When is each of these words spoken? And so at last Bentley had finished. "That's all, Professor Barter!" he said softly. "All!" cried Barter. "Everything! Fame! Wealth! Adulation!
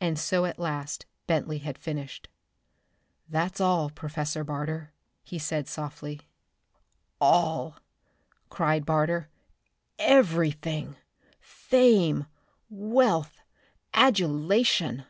And 0.00 0.18
so 0.18 0.44
at 0.44 0.58
last 0.58 1.06
Bentley 1.28 1.58
had 1.58 1.78
finished. 1.78 2.26
"That's 3.28 3.60
all, 3.60 3.90
Professor 3.90 4.42
Barter!" 4.42 4.92
he 5.22 5.38
said 5.38 5.68
softly. 5.68 6.22
"All!" 7.20 7.76
cried 8.50 8.84
Barter. 8.84 9.28
"Everything! 10.00 10.96
Fame! 11.38 12.26
Wealth! 12.70 13.40
Adulation! 13.94 15.04